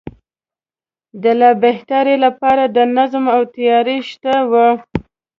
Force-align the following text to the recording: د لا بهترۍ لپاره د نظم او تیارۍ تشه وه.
د 1.23 1.25
لا 1.39 1.51
بهترۍ 1.63 2.15
لپاره 2.25 2.63
د 2.75 2.77
نظم 2.97 3.25
او 3.35 3.41
تیارۍ 3.55 3.99
تشه 4.07 4.37
وه. 4.51 4.67